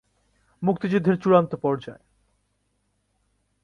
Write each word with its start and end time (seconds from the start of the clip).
মুক্তিযুদ্ধের 0.63 1.15
চূড়ান্ত 1.15 1.51
পর্যায়। 1.55 2.03